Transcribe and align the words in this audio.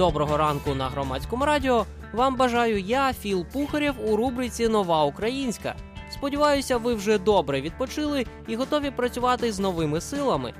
Доброго 0.00 0.36
ранку 0.36 0.74
на 0.74 0.88
громадському 0.88 1.44
радіо. 1.44 1.86
Вам 2.12 2.36
бажаю 2.36 2.80
я, 2.80 3.12
Філ 3.12 3.46
Пухарєв, 3.52 3.94
у 4.06 4.16
рубриці 4.16 4.68
Нова 4.68 5.04
Українська. 5.04 5.74
Сподіваюся, 6.12 6.76
ви 6.76 6.94
вже 6.94 7.18
добре 7.18 7.60
відпочили 7.60 8.26
і 8.48 8.56
готові 8.56 8.90
працювати 8.90 9.52
з 9.52 9.58
новими 9.58 10.00
силами. 10.00 10.54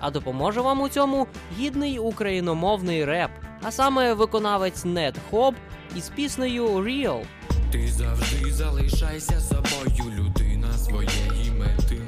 А 0.00 0.10
допоможе 0.10 0.60
вам 0.60 0.80
у 0.80 0.88
цьому 0.88 1.26
гідний 1.58 1.98
україномовний 1.98 3.04
реп, 3.04 3.30
а 3.62 3.70
саме 3.70 4.14
виконавець 4.14 4.84
Нед 4.84 5.18
Хоб 5.30 5.54
із 5.96 6.08
піснею 6.08 6.66
Real. 6.66 7.22
Ти 7.70 7.88
завжди 7.88 8.52
залишайся 8.52 9.40
собою, 9.40 10.12
людина 10.18 10.72
своєї 10.72 11.50
мети. 11.58 12.00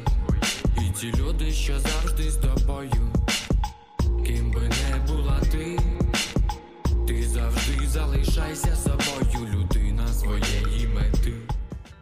І 0.76 1.00
ті 1.00 1.12
люди, 1.20 1.50
що 1.52 1.78
завжди 1.78 2.30
з 2.30 2.36
тобою, 2.36 3.03
залишайся 8.44 8.76
собою, 8.76 9.48
людина 9.54 10.08
своєї 10.08 10.88
мети. 10.94 11.32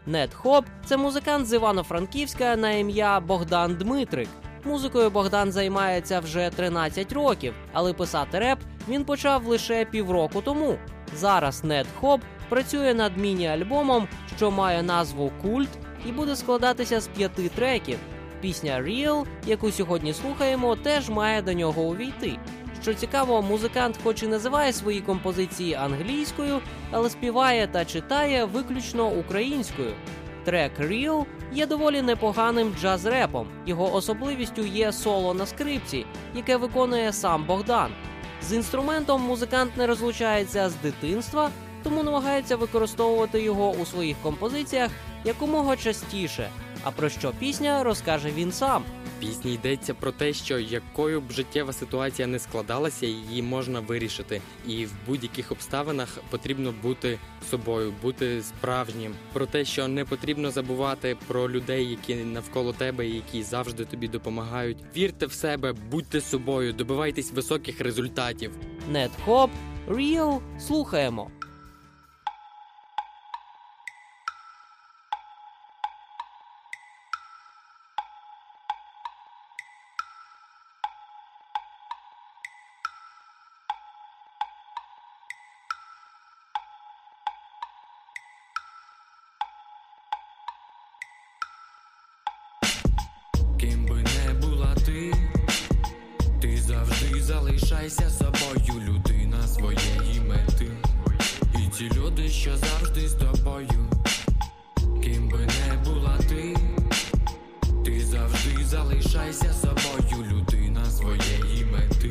Нед 0.07 0.35
Хоб 0.35 0.65
це 0.87 0.97
музикант 0.97 1.47
з 1.47 1.53
Івано-Франківська 1.53 2.57
на 2.57 2.71
ім'я 2.71 3.21
Богдан 3.21 3.75
Дмитрик. 3.75 4.29
Музикою 4.65 5.11
Богдан 5.11 5.53
займається 5.53 6.21
вже 6.21 6.51
13 6.57 7.13
років, 7.13 7.55
але 7.73 7.93
писати 7.93 8.39
реп 8.39 8.59
він 8.89 9.05
почав 9.05 9.47
лише 9.47 9.85
півроку 9.85 10.41
тому. 10.43 10.79
Зараз 11.17 11.65
Нед 11.65 11.87
Хоб 12.01 12.21
працює 12.49 12.95
над 12.95 13.19
міні-альбомом, 13.19 14.09
що 14.37 14.51
має 14.51 14.83
назву 14.83 15.33
Культ, 15.43 15.71
і 16.07 16.13
буде 16.13 16.37
складатися 16.37 17.01
з 17.01 17.09
п'яти 17.09 17.49
треків. 17.49 17.99
Пісня 18.41 18.81
Real, 18.81 19.27
яку 19.47 19.71
сьогодні 19.71 20.13
слухаємо, 20.13 20.77
теж 20.77 21.09
має 21.09 21.43
до 21.43 21.53
нього 21.53 21.83
увійти. 21.83 22.39
Що 22.83 22.95
цікаво, 22.95 23.43
музикант, 23.43 23.99
хоч 24.03 24.23
і 24.23 24.27
називає 24.27 24.73
свої 24.73 25.01
композиції 25.01 25.75
англійською, 25.75 26.61
але 26.91 27.11
співає 27.11 27.67
та 27.67 27.85
читає 27.85 28.45
виключно 28.45 29.09
українською. 29.09 29.95
Трек 30.45 30.73
Real 30.81 31.25
є 31.53 31.67
доволі 31.67 32.03
непоганим 32.03 32.75
джаз-репом. 32.81 33.47
Його 33.67 33.95
особливістю 33.95 34.63
є 34.63 34.93
соло 34.93 35.35
на 35.35 35.47
скрипці, 35.47 36.07
яке 36.35 36.57
виконує 36.57 37.13
сам 37.13 37.45
Богдан. 37.45 37.91
З 38.43 38.53
інструментом 38.53 39.23
музикант 39.23 39.77
не 39.77 39.87
розлучається 39.87 40.71
з 40.71 40.75
дитинства, 40.75 41.51
тому 41.83 42.03
намагається 42.03 42.57
використовувати 42.57 43.43
його 43.43 43.71
у 43.71 43.87
своїх 43.87 44.17
композиціях 44.23 44.91
якомога 45.25 45.77
частіше. 45.77 46.51
А 46.85 46.91
про 46.91 47.09
що 47.09 47.33
пісня 47.39 47.85
розкаже 47.85 48.31
він 48.31 48.53
сам. 48.53 48.85
Пісні 49.23 49.55
йдеться 49.55 49.95
про 49.95 50.13
те, 50.13 50.33
що 50.33 50.59
якою 50.59 51.21
б 51.21 51.31
життєва 51.31 51.73
ситуація 51.73 52.29
не 52.29 52.39
складалася, 52.39 53.07
її 53.07 53.43
можна 53.43 53.81
вирішити, 53.81 54.41
і 54.67 54.87
в 54.87 54.93
будь-яких 55.07 55.53
обставинах 55.53 56.19
потрібно 56.31 56.75
бути 56.83 57.19
собою, 57.51 57.95
бути 58.03 58.43
справжнім. 58.43 59.15
Про 59.33 59.47
те, 59.47 59.65
що 59.65 59.89
не 59.89 60.05
потрібно 60.05 60.51
забувати 60.51 61.17
про 61.27 61.51
людей, 61.51 61.91
які 61.91 62.15
навколо 62.15 62.73
тебе, 62.73 63.07
які 63.07 63.43
завжди 63.43 63.85
тобі 63.85 64.09
допомагають. 64.09 64.79
Вірте 64.97 65.27
в 65.27 65.33
себе, 65.33 65.75
будьте 65.91 66.21
собою, 66.21 66.73
добивайтесь 66.73 67.33
високих 67.33 67.81
результатів. 67.81 68.51
Нед 68.91 69.11
Хоп, 69.25 69.51
Real, 69.89 70.41
слухаємо. 70.61 71.31
Залишайся 97.23 98.11
собою, 98.11 98.83
людина 98.89 99.49
своєї 99.49 100.21
мети. 100.29 100.67
І 101.55 101.69
ті 101.77 101.91
люди, 101.95 102.29
що 102.29 102.57
завжди 102.57 103.09
з 103.09 103.15
тобою, 103.15 103.91
ким 105.03 105.29
би 105.29 105.39
не 105.39 105.77
була 105.85 106.19
ти, 106.29 106.57
ти 107.85 108.05
завжди 108.05 108.65
залишайся 108.65 109.53
собою, 109.53 110.27
людина 110.33 110.85
своєї 110.85 111.65
мети. 111.65 112.11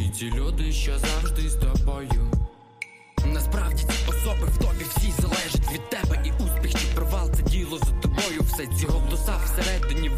І 0.00 0.08
ті 0.08 0.30
люди, 0.30 0.72
що 0.72 0.98
завжди 0.98 1.48
з 1.50 1.54
тобою. 1.54 2.30
Насправді 3.26 3.82
ці 3.82 4.10
особи 4.10 4.46
в 4.46 4.58
тобі 4.58 4.84
всі 4.96 5.12
залежать 5.22 5.72
від 5.72 5.90
тебе 5.90 6.22
І 6.24 6.42
успіх 6.44 6.74
чи 6.74 6.86
провал 6.94 7.30
це 7.34 7.42
діло 7.42 7.78
за 7.78 7.92
тобою 7.92 8.40
Все 8.40 8.66
ці 8.66 8.86
голоса 8.86 9.38
всередині 9.44 10.10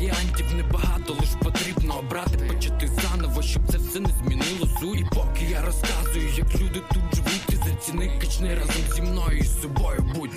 Варіантів 0.00 0.54
небагато, 0.54 1.12
лиш 1.12 1.28
потрібно 1.42 1.98
обрати 1.98 2.44
Почати 2.48 2.88
заново, 2.88 3.42
щоб 3.42 3.62
це 3.70 3.78
все 3.78 4.00
не 4.00 4.08
змінило 4.08 4.66
зу. 4.80 4.94
І 4.94 5.04
поки 5.04 5.44
я 5.50 5.62
розказую, 5.62 6.28
як 6.36 6.60
люди 6.60 6.82
тут 6.94 7.14
живуть 7.14 7.46
Ти 7.46 7.56
заціни 7.56 8.18
качни 8.20 8.54
разом 8.54 8.82
зі 8.94 9.02
мною 9.02 9.38
і 9.38 9.42
з 9.42 9.62
собою 9.62 10.10
будь 10.14 10.30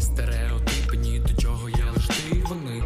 Стереотипи 0.00 0.96
ні 0.96 1.18
до 1.18 1.42
чого 1.42 1.68
я 1.68 1.84
лиш 1.96 2.06
ти 2.06 2.42
Вони 2.48 2.82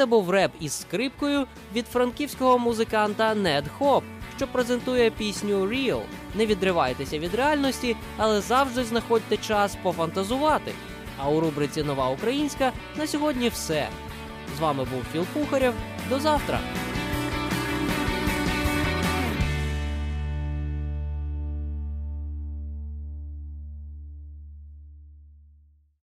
Це 0.00 0.06
був 0.06 0.30
реп 0.30 0.52
із 0.60 0.80
скрипкою 0.80 1.46
від 1.74 1.86
франківського 1.86 2.58
музиканта 2.58 3.34
Нед 3.34 3.64
Хоп, 3.78 4.04
що 4.36 4.46
презентує 4.46 5.10
пісню 5.10 5.66
Real. 5.66 6.00
Не 6.34 6.46
відривайтеся 6.46 7.18
від 7.18 7.34
реальності, 7.34 7.96
але 8.16 8.40
завжди 8.40 8.84
знаходьте 8.84 9.36
час 9.36 9.76
пофантазувати. 9.82 10.72
А 11.18 11.30
у 11.30 11.40
рубриці 11.40 11.82
Нова 11.82 12.10
Українська 12.10 12.72
на 12.98 13.06
сьогодні 13.06 13.48
все. 13.48 13.88
З 14.56 14.60
вами 14.60 14.84
був 14.84 15.02
Філ 15.12 15.24
Пухарєв. 15.34 15.74
До 16.08 16.20
завтра! 16.20 16.60